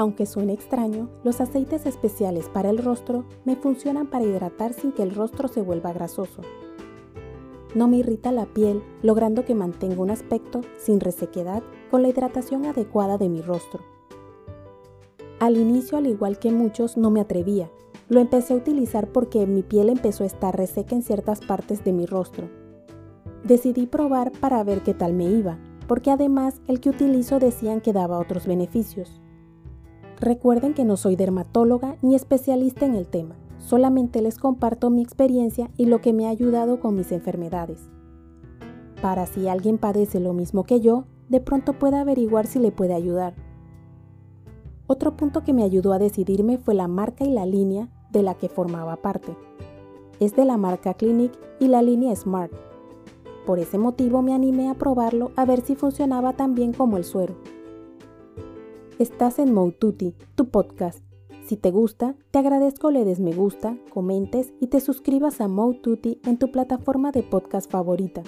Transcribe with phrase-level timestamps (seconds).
[0.00, 5.02] Aunque suene extraño, los aceites especiales para el rostro me funcionan para hidratar sin que
[5.02, 6.40] el rostro se vuelva grasoso.
[7.74, 12.64] No me irrita la piel, logrando que mantenga un aspecto sin resequedad con la hidratación
[12.64, 13.82] adecuada de mi rostro.
[15.38, 17.70] Al inicio, al igual que muchos, no me atrevía.
[18.08, 21.92] Lo empecé a utilizar porque mi piel empezó a estar reseca en ciertas partes de
[21.92, 22.48] mi rostro.
[23.44, 27.92] Decidí probar para ver qué tal me iba, porque además el que utilizo decían que
[27.92, 29.19] daba otros beneficios.
[30.20, 35.70] Recuerden que no soy dermatóloga ni especialista en el tema, solamente les comparto mi experiencia
[35.78, 37.88] y lo que me ha ayudado con mis enfermedades.
[39.00, 42.92] Para si alguien padece lo mismo que yo, de pronto pueda averiguar si le puede
[42.92, 43.34] ayudar.
[44.86, 48.34] Otro punto que me ayudó a decidirme fue la marca y la línea de la
[48.34, 49.34] que formaba parte.
[50.18, 52.52] Es de la marca Clinic y la línea Smart.
[53.46, 57.04] Por ese motivo me animé a probarlo a ver si funcionaba tan bien como el
[57.04, 57.36] suero.
[59.00, 61.02] Estás en Moututi, tu podcast.
[61.46, 66.20] Si te gusta, te agradezco le des me gusta, comentes y te suscribas a Moututi
[66.26, 68.22] en tu plataforma de podcast favorita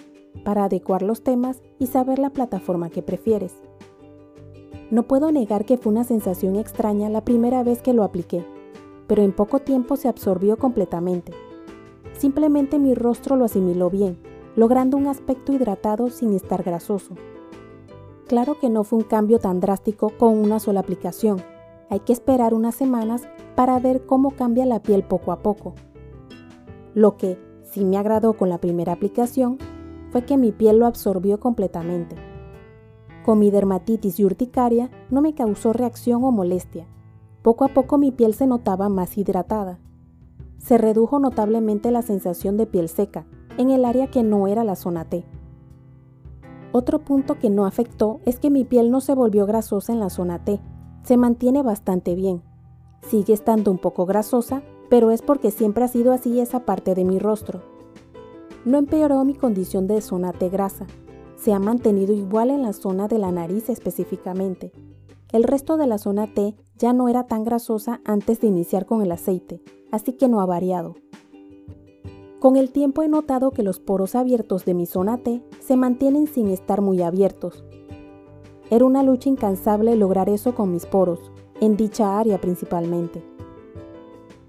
[0.47, 3.53] para adecuar los temas y saber la plataforma que prefieres.
[4.91, 8.43] No puedo negar que fue una sensación extraña la primera vez que lo apliqué,
[9.09, 11.35] pero en poco tiempo se absorbió completamente.
[12.17, 14.17] Simplemente mi rostro lo asimiló bien,
[14.57, 17.15] logrando un aspecto hidratado sin estar grasoso.
[18.33, 21.43] Claro que no fue un cambio tan drástico con una sola aplicación.
[21.91, 25.75] Hay que esperar unas semanas para ver cómo cambia la piel poco a poco.
[26.95, 29.59] Lo que sí me agradó con la primera aplicación
[30.13, 32.17] fue que mi piel lo absorbió completamente.
[33.23, 36.87] Con mi dermatitis y urticaria no me causó reacción o molestia.
[37.43, 39.79] Poco a poco mi piel se notaba más hidratada.
[40.57, 43.27] Se redujo notablemente la sensación de piel seca
[43.59, 45.23] en el área que no era la zona T.
[46.73, 50.09] Otro punto que no afectó es que mi piel no se volvió grasosa en la
[50.09, 50.59] zona T.
[51.03, 52.43] Se mantiene bastante bien.
[53.03, 57.05] Sigue estando un poco grasosa, pero es porque siempre ha sido así esa parte de
[57.05, 57.63] mi rostro.
[58.65, 60.87] No empeoró mi condición de zona T grasa.
[61.37, 64.73] Se ha mantenido igual en la zona de la nariz específicamente.
[65.33, 69.03] El resto de la zona T ya no era tan grasosa antes de iniciar con
[69.03, 70.95] el aceite, así que no ha variado.
[72.43, 76.27] Con el tiempo he notado que los poros abiertos de mi zona T se mantienen
[76.27, 77.65] sin estar muy abiertos.
[78.69, 83.23] Era una lucha incansable lograr eso con mis poros, en dicha área principalmente.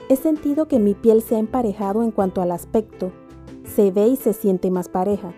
[0.09, 3.11] He sentido que mi piel se ha emparejado en cuanto al aspecto,
[3.63, 5.31] se ve y se siente más pareja.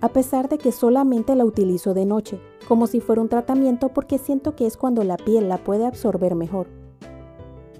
[0.00, 2.38] A pesar de que solamente la utilizo de noche,
[2.68, 6.36] como si fuera un tratamiento porque siento que es cuando la piel la puede absorber
[6.36, 6.68] mejor.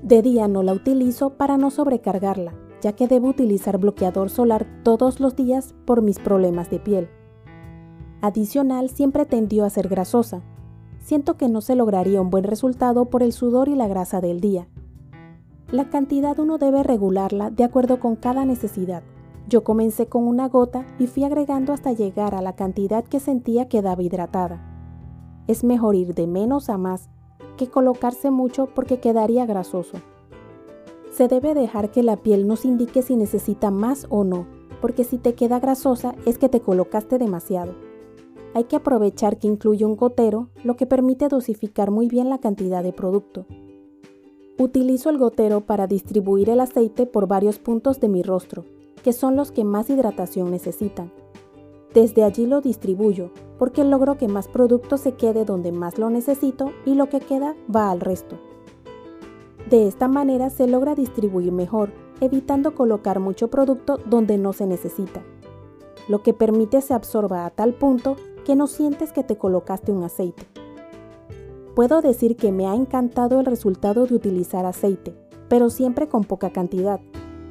[0.03, 5.21] De día no la utilizo para no sobrecargarla, ya que debo utilizar bloqueador solar todos
[5.21, 7.09] los días por mis problemas de piel.
[8.21, 10.43] Adicional, siempre tendió a ser grasosa.
[11.01, 14.41] Siento que no se lograría un buen resultado por el sudor y la grasa del
[14.41, 14.69] día.
[15.71, 19.03] La cantidad uno debe regularla de acuerdo con cada necesidad.
[19.49, 23.69] Yo comencé con una gota y fui agregando hasta llegar a la cantidad que sentía
[23.69, 24.61] quedaba hidratada.
[25.47, 27.09] Es mejor ir de menos a más
[27.57, 29.99] que colocarse mucho porque quedaría grasoso.
[31.13, 34.47] Se debe dejar que la piel nos indique si necesita más o no,
[34.81, 37.75] porque si te queda grasosa es que te colocaste demasiado.
[38.55, 42.83] Hay que aprovechar que incluye un gotero, lo que permite dosificar muy bien la cantidad
[42.83, 43.45] de producto.
[44.59, 48.65] Utilizo el gotero para distribuir el aceite por varios puntos de mi rostro,
[49.03, 51.13] que son los que más hidratación necesitan.
[51.93, 56.73] Desde allí lo distribuyo, porque logro que más producto se quede donde más lo necesito
[56.87, 58.39] y lo que queda va al resto.
[59.73, 65.23] De esta manera se logra distribuir mejor, evitando colocar mucho producto donde no se necesita,
[66.11, 70.05] lo que permite se absorba a tal punto que no sientes que te colocaste un
[70.05, 70.47] aceite.
[71.75, 75.17] Puedo decir que me ha encantado el resultado de utilizar aceite,
[75.49, 77.01] pero siempre con poca cantidad.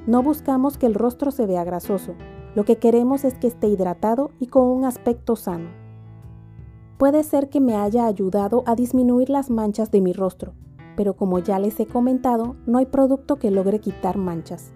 [0.05, 2.13] No buscamos que el rostro se vea grasoso,
[2.53, 5.71] lo que queremos es que esté hidratado y con un aspecto sano.
[6.99, 10.53] Puede ser que me haya ayudado a disminuir las manchas de mi rostro,
[11.01, 14.71] pero como ya les he comentado, no hay producto que logre quitar manchas.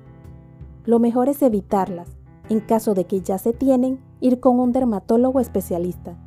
[0.83, 2.17] Lo mejor es evitarlas.
[2.49, 6.17] En caso de que ya se tienen, ir con un dermatólogo especialista.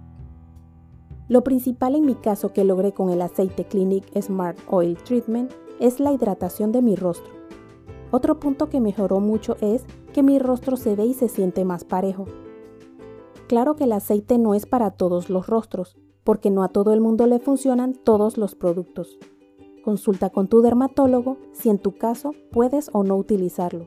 [1.27, 5.51] Lo principal en mi caso que logré con el aceite Clinic Smart Oil Treatment
[5.81, 7.33] es la hidratación de mi rostro.
[8.13, 11.83] Otro punto que mejoró mucho es que mi rostro se ve y se siente más
[11.83, 12.27] parejo.
[13.49, 17.01] Claro que el aceite no es para todos los rostros, porque no a todo el
[17.01, 19.19] mundo le funcionan todos los productos.
[19.89, 23.87] Consulta con tu dermatólogo si en tu caso puedes o no utilizarlo.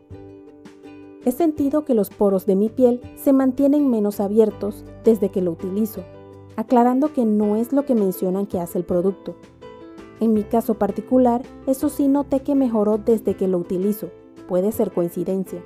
[1.25, 5.51] He sentido que los poros de mi piel se mantienen menos abiertos desde que lo
[5.51, 6.03] utilizo,
[6.55, 9.35] aclarando que no es lo que mencionan que hace el producto.
[10.19, 14.09] En mi caso particular, eso sí noté que mejoró desde que lo utilizo.
[14.47, 15.61] Puede ser coincidencia.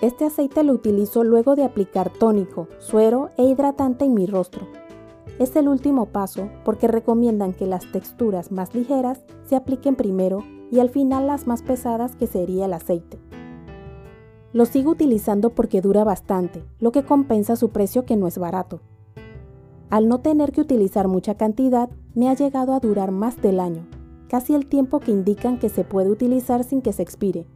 [0.00, 4.66] Este aceite lo utilizo luego de aplicar tónico, suero e hidratante en mi rostro.
[5.42, 10.78] Es el último paso porque recomiendan que las texturas más ligeras se apliquen primero y
[10.78, 13.18] al final las más pesadas que sería el aceite.
[14.52, 18.82] Lo sigo utilizando porque dura bastante, lo que compensa su precio que no es barato.
[19.90, 23.88] Al no tener que utilizar mucha cantidad, me ha llegado a durar más del año,
[24.28, 27.48] casi el tiempo que indican que se puede utilizar sin que se expire.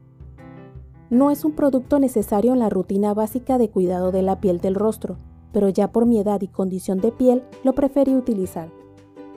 [1.08, 4.74] No es un producto necesario en la rutina básica de cuidado de la piel del
[4.74, 5.18] rostro,
[5.56, 8.70] pero ya por mi edad y condición de piel lo preferí utilizar.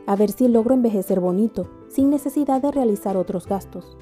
[0.06, 3.96] A ver si logro envejecer bonito, sin necesidad de realizar otros gastos.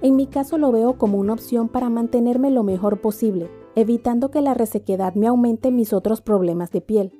[0.00, 4.40] En mi caso lo veo como una opción para mantenerme lo mejor posible, evitando que
[4.40, 7.12] la resequedad me aumente mis otros problemas de piel.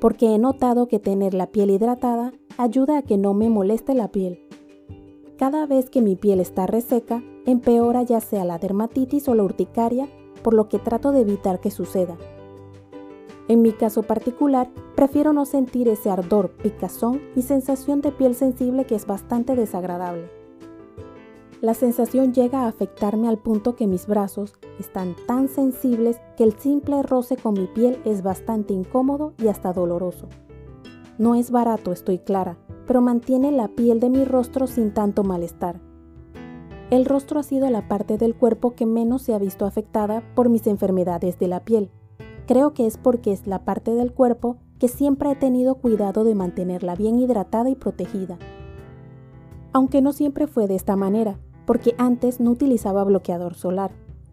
[0.00, 4.08] Porque he notado que tener la piel hidratada ayuda a que no me moleste la
[4.08, 4.40] piel.
[5.36, 10.08] Cada vez que mi piel está reseca, empeora ya sea la dermatitis o la urticaria,
[10.42, 12.18] por lo que trato de evitar que suceda.
[13.48, 18.84] En mi caso particular, prefiero no sentir ese ardor, picazón y sensación de piel sensible
[18.84, 20.30] que es bastante desagradable.
[21.62, 26.52] La sensación llega a afectarme al punto que mis brazos están tan sensibles que el
[26.52, 30.28] simple roce con mi piel es bastante incómodo y hasta doloroso.
[31.16, 35.80] No es barato, estoy clara, pero mantiene la piel de mi rostro sin tanto malestar.
[36.90, 40.48] El rostro ha sido la parte del cuerpo que menos se ha visto afectada por
[40.48, 41.90] mis enfermedades de la piel.
[42.48, 46.34] Creo que es porque es la parte del cuerpo que siempre he tenido cuidado de
[46.34, 48.38] mantenerla bien hidratada y protegida.
[49.74, 53.90] Aunque no siempre fue de esta manera, porque antes no utilizaba bloqueador solar,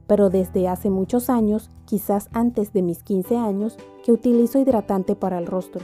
[0.08, 3.76] pero desde hace muchos años, quizás antes de mis 15 años,
[4.06, 5.82] que utilizo hidratante para el rostro.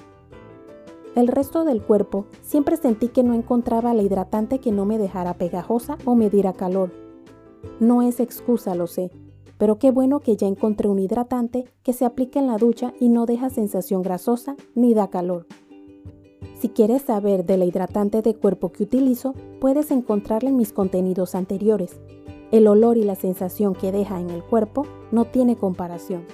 [1.15, 5.33] El resto del cuerpo siempre sentí que no encontraba la hidratante que no me dejara
[5.33, 6.93] pegajosa o me diera calor.
[7.81, 9.11] No es excusa, lo sé,
[9.61, 13.09] pero qué bueno que ya encontré un hidratante que se aplica en la ducha y
[13.09, 15.45] no deja sensación grasosa ni da calor.
[16.59, 21.35] Si quieres saber de la hidratante de cuerpo que utilizo, puedes encontrarla en mis contenidos
[21.35, 21.99] anteriores.
[22.51, 26.25] El olor y la sensación que deja en el cuerpo no tiene comparación.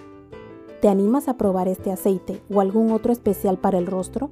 [0.80, 4.30] ¿Te animas a probar este aceite o algún otro especial para el rostro?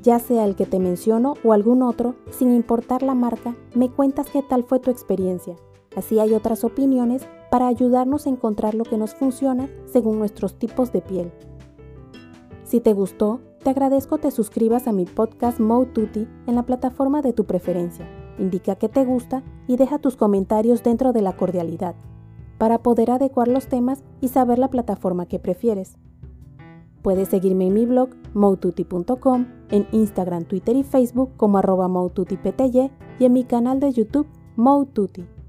[0.00, 4.28] Ya sea el que te menciono o algún otro, sin importar la marca, me cuentas
[4.30, 5.56] qué tal fue tu experiencia.
[5.96, 10.92] Así hay otras opiniones para ayudarnos a encontrar lo que nos funciona según nuestros tipos
[10.92, 11.32] de piel.
[12.64, 17.20] Si te gustó, te agradezco te suscribas a mi podcast Mo Tutti en la plataforma
[17.20, 18.08] de tu preferencia.
[18.38, 21.94] Indica que te gusta y deja tus comentarios dentro de la cordialidad,
[22.56, 25.98] para poder adecuar los temas y saber la plataforma que prefieres.
[27.02, 31.90] Puedes seguirme en mi blog moututi.com, en Instagram, Twitter y Facebook como arroba
[33.18, 34.26] y en mi canal de YouTube
[34.56, 35.39] Moututi.